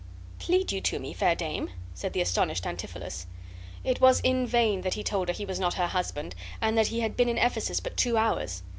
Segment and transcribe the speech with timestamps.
[0.39, 3.27] "Plead you to me, fair dame?" said the astonished Antipholus.
[3.83, 7.01] It was in vain he told her he was not her husband and that he
[7.01, 8.63] had been in Ephesus but two hours.